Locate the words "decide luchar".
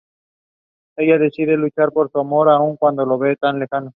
1.19-1.91